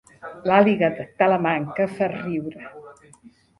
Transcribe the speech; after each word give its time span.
L'àliga 0.51 0.89
de 0.95 1.05
Talamanca 1.19 1.89
fa 2.01 2.11
riure 2.17 2.67